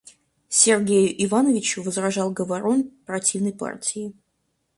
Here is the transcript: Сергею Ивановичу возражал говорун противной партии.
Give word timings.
Сергею 0.49 1.13
Ивановичу 1.25 1.83
возражал 1.83 2.31
говорун 2.31 2.89
противной 3.05 3.53
партии. 3.53 4.13